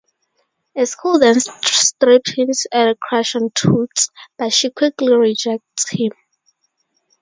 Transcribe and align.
A 0.75 0.87
school-dance 0.87 1.47
strip 1.63 2.23
hints 2.25 2.65
at 2.73 2.87
a 2.89 2.95
crush 2.95 3.35
on 3.35 3.51
Toots, 3.51 4.09
but 4.35 4.51
she 4.51 4.71
quickly 4.71 5.13
rejects 5.13 5.91
him. 5.91 6.11